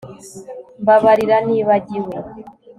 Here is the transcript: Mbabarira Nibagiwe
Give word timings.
Mbabarira 0.81 1.37
Nibagiwe 1.47 2.15